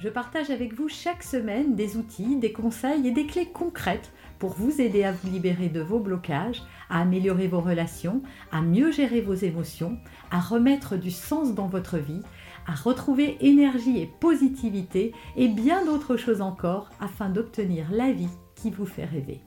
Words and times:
Je 0.00 0.08
partage 0.08 0.50
avec 0.50 0.72
vous 0.72 0.88
chaque 0.88 1.22
semaine 1.22 1.74
des 1.74 1.98
outils, 1.98 2.36
des 2.36 2.52
conseils 2.52 3.06
et 3.06 3.10
des 3.10 3.26
clés 3.26 3.50
concrètes 3.52 4.10
pour 4.38 4.54
vous 4.54 4.80
aider 4.80 5.04
à 5.04 5.12
vous 5.12 5.30
libérer 5.30 5.68
de 5.68 5.82
vos 5.82 5.98
blocages, 5.98 6.62
à 6.88 7.02
améliorer 7.02 7.48
vos 7.48 7.60
relations, 7.60 8.22
à 8.50 8.62
mieux 8.62 8.90
gérer 8.90 9.20
vos 9.20 9.34
émotions, 9.34 9.98
à 10.30 10.40
remettre 10.40 10.96
du 10.96 11.10
sens 11.10 11.54
dans 11.54 11.66
votre 11.66 11.98
vie, 11.98 12.22
à 12.66 12.74
retrouver 12.74 13.36
énergie 13.40 14.00
et 14.00 14.06
positivité 14.06 15.12
et 15.36 15.48
bien 15.48 15.84
d'autres 15.84 16.16
choses 16.16 16.40
encore 16.40 16.88
afin 17.00 17.28
d'obtenir 17.28 17.86
la 17.90 18.10
vie 18.10 18.30
qui 18.54 18.70
vous 18.70 18.86
fait 18.86 19.04
rêver. 19.04 19.42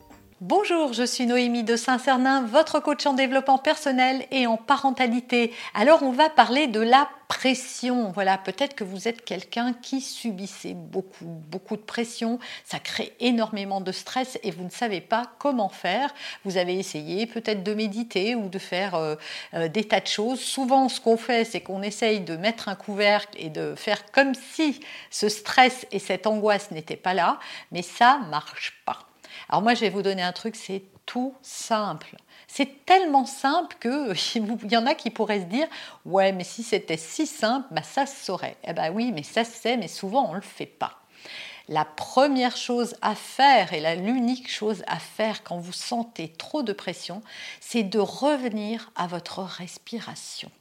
Bonjour, 0.46 0.92
je 0.92 1.04
suis 1.04 1.26
Noémie 1.26 1.64
de 1.64 1.78
Saint-Cernin, 1.78 2.44
votre 2.44 2.82
coach 2.82 3.06
en 3.06 3.14
développement 3.14 3.58
personnel 3.58 4.26
et 4.30 4.46
en 4.46 4.58
parentalité. 4.58 5.54
Alors 5.74 6.04
on 6.04 6.12
va 6.12 6.30
parler 6.30 6.68
de 6.68 6.82
la 6.82 7.08
pression. 7.34 8.12
Voilà, 8.12 8.38
peut-être 8.38 8.76
que 8.76 8.84
vous 8.84 9.08
êtes 9.08 9.26
quelqu'un 9.26 9.74
qui 9.74 10.02
subissait 10.02 10.76
beaucoup, 10.76 11.26
beaucoup 11.26 11.76
de 11.76 11.82
pression. 11.82 12.38
Ça 12.64 12.80
crée 12.80 13.12
énormément 13.20 13.82
de 13.82 13.92
stress 13.92 14.38
et 14.44 14.52
vous 14.52 14.64
ne 14.64 14.70
savez 14.70 15.02
pas 15.02 15.32
comment 15.40 15.70
faire. 15.70 16.14
Vous 16.46 16.58
avez 16.58 16.78
essayé 16.78 17.26
peut-être 17.26 17.64
de 17.64 17.74
méditer 17.74 18.36
ou 18.36 18.50
de 18.50 18.60
faire 18.60 18.94
euh, 18.96 19.16
euh, 19.56 19.68
des 19.68 19.84
tas 19.84 20.00
de 20.00 20.08
choses. 20.08 20.40
Souvent, 20.40 20.90
ce 20.90 21.02
qu'on 21.02 21.18
fait, 21.18 21.44
c'est 21.44 21.62
qu'on 21.62 21.82
essaye 21.82 22.20
de 22.20 22.38
mettre 22.38 22.70
un 22.70 22.76
couvercle 22.76 23.36
et 23.40 23.50
de 23.50 23.74
faire 23.76 24.12
comme 24.12 24.36
si 24.36 24.80
ce 25.10 25.28
stress 25.28 25.88
et 25.92 26.00
cette 26.00 26.28
angoisse 26.28 26.70
n'étaient 26.70 26.96
pas 26.96 27.16
là, 27.16 27.40
mais 27.72 27.82
ça 27.82 28.20
marche 28.30 28.74
pas. 28.86 29.13
Alors 29.50 29.62
moi, 29.62 29.74
je 29.74 29.82
vais 29.82 29.90
vous 29.90 30.02
donner 30.02 30.22
un 30.22 30.32
truc, 30.32 30.56
c'est 30.56 30.84
tout 31.06 31.36
simple. 31.42 32.16
C'est 32.48 32.86
tellement 32.86 33.26
simple 33.26 33.76
qu'il 33.82 34.72
y 34.72 34.78
en 34.78 34.86
a 34.86 34.96
qui 34.96 35.10
pourraient 35.10 35.42
se 35.42 35.46
dire 35.46 35.68
ouais, 36.06 36.32
mais 36.32 36.44
si 36.44 36.64
c'était 36.64 36.98
si 36.98 37.26
simple, 37.26 37.68
bah 37.72 37.84
ça 37.84 38.06
se 38.06 38.26
saurait. 38.26 38.58
Eh 38.64 38.74
bien 38.74 38.92
oui, 38.92 39.12
mais 39.12 39.24
ça 39.24 39.44
se 39.44 39.52
sait, 39.52 39.78
mais 39.78 39.88
souvent 39.88 40.28
on 40.28 40.32
ne 40.32 40.38
le 40.38 40.42
fait 40.42 40.66
pas. 40.66 41.00
La 41.70 41.86
première 41.86 42.58
chose 42.58 42.96
à 43.02 43.16
faire 43.16 43.74
et 43.74 43.96
l'unique 43.96 44.52
chose 44.52 44.84
à 44.88 45.00
faire 45.00 45.44
quand 45.44 45.58
vous 45.58 45.72
sentez 45.72 46.28
trop 46.28 46.62
de 46.62 46.74
pression, 46.74 47.22
c'est 47.62 47.84
de 47.84 48.00
revenir 48.00 48.92
à 48.96 49.08
votre 49.08 49.40
respiration. 49.40 50.52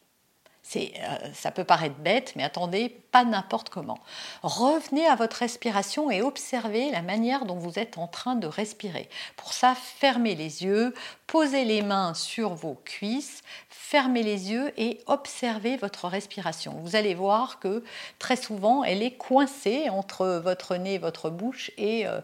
Euh, 0.76 1.32
ça 1.34 1.50
peut 1.50 1.64
paraître 1.64 1.96
bête, 1.96 2.32
mais 2.36 2.44
attendez, 2.44 3.01
pas 3.12 3.24
n'importe 3.24 3.68
comment. 3.68 3.98
Revenez 4.42 5.06
à 5.06 5.14
votre 5.14 5.36
respiration 5.36 6.10
et 6.10 6.22
observez 6.22 6.90
la 6.90 7.02
manière 7.02 7.44
dont 7.44 7.56
vous 7.56 7.78
êtes 7.78 7.98
en 7.98 8.08
train 8.08 8.34
de 8.34 8.46
respirer. 8.46 9.08
Pour 9.36 9.52
ça, 9.52 9.74
fermez 9.74 10.34
les 10.34 10.64
yeux, 10.64 10.94
posez 11.26 11.64
les 11.64 11.82
mains 11.82 12.14
sur 12.14 12.54
vos 12.54 12.80
cuisses, 12.84 13.42
fermez 13.68 14.22
les 14.22 14.50
yeux 14.50 14.72
et 14.78 15.00
observez 15.06 15.76
votre 15.76 16.08
respiration. 16.08 16.72
Vous 16.82 16.96
allez 16.96 17.14
voir 17.14 17.58
que 17.60 17.84
très 18.18 18.36
souvent, 18.36 18.82
elle 18.82 19.02
est 19.02 19.16
coincée 19.16 19.90
entre 19.90 20.40
votre 20.42 20.76
nez 20.76 20.94
et 20.94 20.98
votre 20.98 21.28
bouche 21.28 21.70
et 21.76 22.06
euh, 22.06 22.20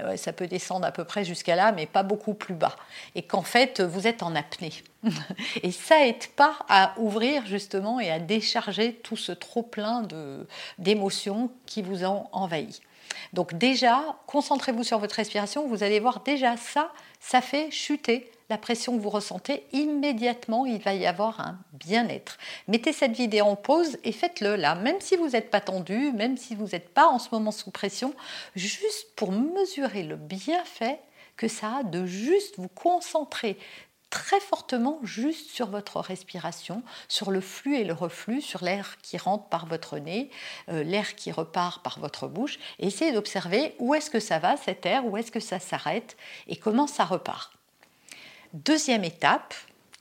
euh, 0.00 0.16
ça 0.16 0.32
peut 0.32 0.48
descendre 0.48 0.84
à 0.84 0.90
peu 0.90 1.04
près 1.04 1.24
jusqu'à 1.24 1.54
là, 1.54 1.70
mais 1.70 1.86
pas 1.86 2.02
beaucoup 2.02 2.34
plus 2.34 2.54
bas. 2.54 2.74
Et 3.14 3.22
qu'en 3.22 3.42
fait, 3.42 3.80
vous 3.80 4.08
êtes 4.08 4.24
en 4.24 4.34
apnée. 4.34 4.72
et 5.62 5.72
ça 5.72 6.06
aide 6.06 6.26
pas 6.36 6.56
à 6.68 6.94
ouvrir 6.98 7.46
justement 7.46 8.00
et 8.00 8.10
à 8.10 8.18
décharger 8.18 8.94
tout 8.94 9.16
ce 9.16 9.32
trop 9.32 9.62
plein 9.62 10.02
d'émotions 10.78 11.50
qui 11.66 11.82
vous 11.82 12.04
ont 12.04 12.26
envahi. 12.32 12.80
Donc 13.32 13.54
déjà, 13.54 14.16
concentrez-vous 14.26 14.84
sur 14.84 14.98
votre 14.98 15.16
respiration, 15.16 15.66
vous 15.66 15.82
allez 15.82 16.00
voir 16.00 16.20
déjà 16.20 16.56
ça, 16.56 16.92
ça 17.20 17.40
fait 17.40 17.70
chuter 17.70 18.30
la 18.50 18.58
pression 18.58 18.96
que 18.96 19.02
vous 19.02 19.10
ressentez, 19.10 19.64
immédiatement 19.72 20.66
il 20.66 20.78
va 20.78 20.92
y 20.92 21.06
avoir 21.06 21.40
un 21.40 21.58
bien-être. 21.72 22.36
Mettez 22.68 22.92
cette 22.92 23.16
vidéo 23.16 23.46
en 23.46 23.56
pause 23.56 23.96
et 24.04 24.12
faites-le 24.12 24.56
là, 24.56 24.74
même 24.74 25.00
si 25.00 25.16
vous 25.16 25.30
n'êtes 25.30 25.50
pas 25.50 25.60
tendu, 25.60 26.12
même 26.12 26.36
si 26.36 26.54
vous 26.54 26.66
n'êtes 26.66 26.90
pas 26.90 27.06
en 27.06 27.18
ce 27.18 27.28
moment 27.32 27.50
sous 27.50 27.70
pression, 27.70 28.12
juste 28.54 29.08
pour 29.16 29.32
mesurer 29.32 30.02
le 30.02 30.16
bienfait 30.16 31.00
que 31.36 31.48
ça 31.48 31.78
a 31.78 31.82
de 31.82 32.04
juste 32.04 32.58
vous 32.58 32.68
concentrer 32.68 33.56
très 34.12 34.40
fortement 34.40 34.98
juste 35.02 35.50
sur 35.50 35.70
votre 35.70 35.98
respiration, 35.98 36.82
sur 37.08 37.30
le 37.30 37.40
flux 37.40 37.76
et 37.76 37.84
le 37.84 37.94
reflux, 37.94 38.42
sur 38.42 38.62
l'air 38.62 38.98
qui 39.00 39.16
rentre 39.16 39.46
par 39.48 39.64
votre 39.64 39.98
nez, 39.98 40.28
euh, 40.68 40.84
l'air 40.84 41.16
qui 41.16 41.32
repart 41.32 41.82
par 41.82 41.98
votre 41.98 42.28
bouche, 42.28 42.58
essayez 42.78 43.12
d'observer 43.12 43.74
où 43.78 43.94
est-ce 43.94 44.10
que 44.10 44.20
ça 44.20 44.38
va 44.38 44.58
cet 44.58 44.84
air, 44.84 45.06
où 45.06 45.16
est-ce 45.16 45.32
que 45.32 45.40
ça 45.40 45.58
s'arrête 45.58 46.18
et 46.46 46.56
comment 46.56 46.86
ça 46.86 47.06
repart. 47.06 47.52
Deuxième 48.52 49.02
étape, 49.02 49.54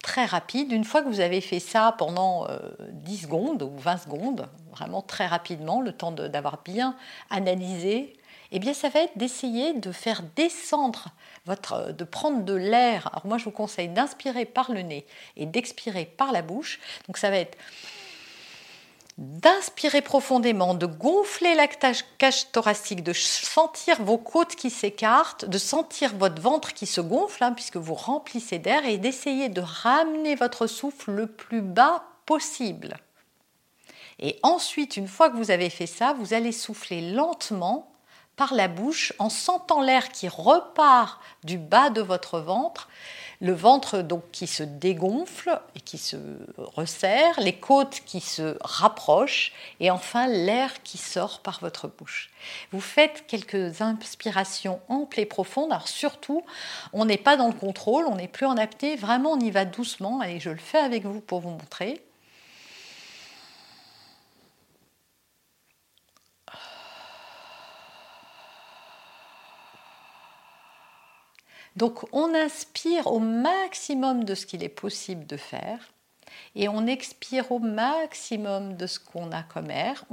très 0.03 0.25
rapide, 0.25 0.73
une 0.73 0.83
fois 0.83 1.03
que 1.03 1.07
vous 1.07 1.22
avez 1.22 1.39
fait 1.39 1.61
ça 1.61 1.95
pendant 1.97 2.47
10 2.91 3.13
euh, 3.16 3.22
secondes 3.22 3.63
ou 3.63 3.78
20 3.78 3.97
secondes, 3.97 4.49
vraiment 4.72 5.01
très 5.01 5.25
rapidement, 5.25 5.79
le 5.79 5.93
temps 5.93 6.11
d'avoir 6.11 6.61
bien 6.63 6.97
analysé 7.29 8.17
eh 8.51 8.59
bien 8.59 8.73
ça 8.73 8.89
va 8.89 9.01
être 9.01 9.17
d'essayer 9.17 9.73
de 9.73 9.91
faire 9.91 10.23
descendre 10.35 11.06
votre, 11.45 11.73
euh, 11.73 11.91
de 11.91 12.03
prendre 12.03 12.44
de 12.44 12.53
l'air. 12.53 13.09
Alors 13.12 13.25
moi 13.25 13.38
je 13.38 13.45
vous 13.45 13.51
conseille 13.51 13.89
d'inspirer 13.89 14.45
par 14.45 14.72
le 14.72 14.81
nez 14.81 15.06
et 15.38 15.45
d'expirer 15.45 16.06
par 16.06 16.31
la 16.31 16.41
bouche. 16.41 16.79
Donc 17.07 17.17
ça 17.17 17.29
va 17.29 17.38
être 17.38 17.57
d'inspirer 19.17 20.01
profondément, 20.01 20.73
de 20.73 20.85
gonfler 20.85 21.53
la 21.53 21.67
cage 21.67 22.51
thoracique, 22.51 23.03
de 23.03 23.13
sentir 23.13 24.01
vos 24.01 24.17
côtes 24.17 24.56
qui 24.56 24.69
s'écartent, 24.69 25.45
de 25.45 25.57
sentir 25.57 26.16
votre 26.16 26.41
ventre 26.41 26.73
qui 26.73 26.88
se 26.88 27.01
gonfle, 27.01 27.44
hein, 27.44 27.51
puisque 27.53 27.78
vous 27.78 27.94
remplissez 27.94 28.57
d'air, 28.57 28.85
et 28.85 28.97
d'essayer 28.97 29.50
de 29.50 29.61
ramener 29.61 30.35
votre 30.35 30.66
souffle 30.66 31.11
le 31.11 31.28
plus 31.28 31.61
bas 31.61 32.03
possible. 32.25 32.97
Et 34.17 34.40
ensuite, 34.44 34.97
une 34.97 35.07
fois 35.07 35.29
que 35.29 35.38
vous 35.38 35.51
avez 35.51 35.69
fait 35.69 35.88
ça, 35.88 36.13
vous 36.13 36.34
allez 36.34 36.51
souffler 36.51 37.11
lentement 37.11 37.91
par 38.36 38.53
la 38.53 38.68
bouche 38.68 39.14
en 39.19 39.30
sentant 39.30 39.81
l'air 39.81 40.09
qui 40.09 40.28
repart 40.28 41.19
du 41.44 41.58
bas 41.58 41.90
de 41.90 42.02
votre 42.02 42.40
ventre, 42.40 42.88
le 43.42 43.53
ventre 43.53 44.02
donc 44.03 44.24
qui 44.31 44.46
se 44.46 44.62
dégonfle 44.62 45.59
et 45.75 45.80
qui 45.80 45.97
se 45.97 46.18
resserre, 46.58 47.40
les 47.40 47.56
côtes 47.58 48.02
qui 48.06 48.22
se 48.22 48.56
rapprochent 48.62 49.52
et 49.80 49.90
enfin 49.90 50.28
l'air 50.28 50.84
qui 50.84 51.00
sort 51.00 51.40
par 51.40 51.59
votre 51.59 51.88
bouche. 51.88 52.30
Vous 52.72 52.81
faites 52.81 53.25
quelques 53.28 53.81
inspirations 53.81 54.80
amples 54.90 55.20
et 55.20 55.25
profondes. 55.25 55.72
Alors 55.72 55.88
surtout, 55.88 56.44
on 56.94 57.06
n'est 57.06 57.18
pas 57.18 57.36
dans 57.36 57.47
le 57.47 57.53
contrôle, 57.53 58.06
on 58.06 58.16
n'est 58.16 58.28
plus 58.28 58.46
en 58.46 58.58
apnée, 58.58 58.96
vraiment 58.96 59.31
on 59.31 59.40
y 59.40 59.50
va 59.50 59.66
doucement 59.66 60.22
et 60.22 60.40
je 60.40 60.52
le 60.52 60.58
fais 60.58 60.78
avec 60.78 61.06
vous 61.06 61.20
pour 61.20 61.41
vous 61.41 61.50
montrer. 61.50 62.03
Donc 71.76 72.06
on 72.12 72.34
inspire 72.34 73.08
au 73.08 73.20
maximum 73.20 74.24
de 74.24 74.36
ce 74.36 74.46
qu'il 74.46 74.64
est 74.64 74.70
possible 74.70 75.26
de 75.26 75.38
faire 75.38 75.94
et 76.56 76.68
on 76.68 76.86
expire 76.88 77.52
au 77.52 77.59
maximum 77.59 78.76
de 78.76 78.88
ce 78.88 79.00
qu'on 79.00 79.32
a 79.32 79.44
comme 79.44 79.70
air. 79.70 80.06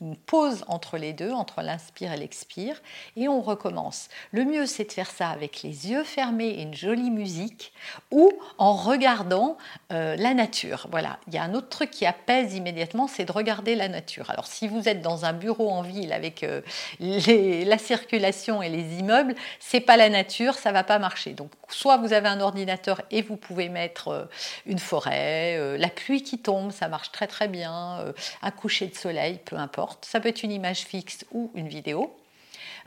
Une 0.00 0.16
pause 0.16 0.64
entre 0.66 0.96
les 0.96 1.12
deux, 1.12 1.32
entre 1.32 1.60
l'inspire 1.60 2.12
et 2.12 2.16
l'expire, 2.16 2.80
et 3.16 3.28
on 3.28 3.42
recommence. 3.42 4.08
Le 4.32 4.44
mieux, 4.44 4.64
c'est 4.64 4.84
de 4.84 4.92
faire 4.92 5.10
ça 5.10 5.28
avec 5.28 5.62
les 5.62 5.90
yeux 5.90 6.04
fermés 6.04 6.48
et 6.48 6.62
une 6.62 6.74
jolie 6.74 7.10
musique, 7.10 7.72
ou 8.10 8.32
en 8.56 8.72
regardant 8.72 9.58
euh, 9.92 10.16
la 10.16 10.32
nature. 10.32 10.86
Voilà, 10.90 11.18
il 11.26 11.34
y 11.34 11.38
a 11.38 11.42
un 11.42 11.54
autre 11.54 11.68
truc 11.68 11.90
qui 11.90 12.06
apaise 12.06 12.54
immédiatement, 12.54 13.08
c'est 13.08 13.26
de 13.26 13.32
regarder 13.32 13.74
la 13.74 13.88
nature. 13.88 14.30
Alors, 14.30 14.46
si 14.46 14.68
vous 14.68 14.88
êtes 14.88 15.02
dans 15.02 15.26
un 15.26 15.34
bureau 15.34 15.70
en 15.70 15.82
ville 15.82 16.12
avec 16.12 16.44
euh, 16.44 16.62
la 16.98 17.78
circulation 17.78 18.62
et 18.62 18.70
les 18.70 18.98
immeubles, 18.98 19.34
c'est 19.58 19.80
pas 19.80 19.98
la 19.98 20.08
nature, 20.08 20.54
ça 20.54 20.72
va 20.72 20.82
pas 20.82 20.98
marcher. 20.98 21.32
Donc, 21.32 21.50
soit 21.68 21.98
vous 21.98 22.14
avez 22.14 22.28
un 22.28 22.40
ordinateur 22.40 23.02
et 23.10 23.20
vous 23.20 23.36
pouvez 23.36 23.68
mettre 23.68 24.08
euh, 24.08 24.24
une 24.64 24.78
forêt, 24.78 25.76
la 25.76 25.88
pluie 25.88 26.22
qui 26.22 26.38
tombe, 26.38 26.70
ça 26.70 26.88
marche 26.88 27.12
très 27.12 27.26
très 27.26 27.48
bien, 27.48 28.12
un 28.42 28.50
coucher 28.50 28.86
de 28.86 28.94
soleil, 28.94 29.40
peu 29.44 29.56
importe 29.56 29.89
ça 30.02 30.20
peut 30.20 30.28
être 30.28 30.42
une 30.42 30.52
image 30.52 30.80
fixe 30.80 31.24
ou 31.32 31.50
une 31.54 31.68
vidéo. 31.68 32.14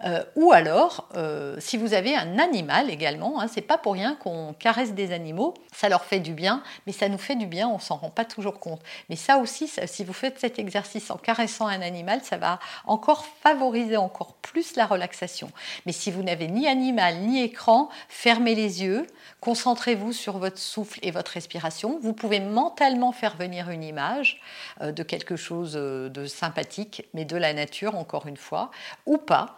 Euh, 0.06 0.24
ou 0.36 0.52
alors, 0.52 1.08
euh, 1.16 1.56
si 1.60 1.78
vous 1.78 1.94
avez 1.94 2.16
un 2.16 2.40
animal 2.40 2.90
également, 2.90 3.40
hein, 3.40 3.48
c'est 3.48 3.62
pas 3.62 3.78
pour 3.78 3.94
rien 3.94 4.16
qu'on 4.16 4.54
caresse 4.54 4.94
des 4.94 5.12
animaux, 5.12 5.54
ça 5.74 5.90
leur 5.90 6.04
fait 6.04 6.20
du 6.20 6.34
bien, 6.34 6.64
mais 6.86 6.94
ça 6.94 7.10
nous 7.10 7.18
fait 7.18 7.36
du 7.36 7.46
bien, 7.46 7.68
on 7.68 7.80
s'en 7.80 7.96
rend 7.96 8.10
pas 8.10 8.26
toujours 8.26 8.60
compte. 8.60 8.82
Mais 9.10 9.16
ça 9.16 9.38
aussi, 9.38 9.72
si 9.86 10.04
vous 10.04 10.14
faites 10.14 10.40
cet 10.40 10.60
exercice 10.60 11.10
en 11.12 11.18
caressant 11.18 11.68
un 11.68 11.82
animal, 11.82 12.22
ça 12.24 12.38
va 12.38 12.60
encore 12.86 13.26
favoriser 13.42 13.98
encore 13.98 14.34
plus 14.34 14.76
la 14.76 14.86
relaxation. 14.86 15.52
Mais 15.86 15.92
si 15.92 16.12
vous 16.12 16.24
n'avez 16.24 16.48
ni 16.48 16.68
animal 16.68 17.18
ni 17.20 17.42
écran, 17.42 17.90
fermez 18.10 18.56
les 18.56 18.84
yeux, 18.84 19.08
concentrez-vous 19.42 20.14
sur 20.14 20.38
votre 20.38 20.60
souffle 20.60 21.00
et 21.02 21.12
votre 21.12 21.32
respiration. 21.32 22.00
Vous 22.02 22.14
pouvez 22.14 22.40
mentalement 22.40 23.12
faire 23.12 23.36
venir 23.36 23.70
une 23.70 23.84
image 23.84 24.42
euh, 24.82 24.92
de 24.92 25.04
quelque 25.04 25.36
chose 25.36 25.74
de 25.74 26.26
sympathique, 26.26 27.06
mais 27.14 27.26
de 27.26 27.38
la 27.38 27.54
nature 27.54 27.96
encore 27.96 28.28
une 28.28 28.38
fois, 28.38 28.72
ou 29.06 29.18
pas 29.18 29.58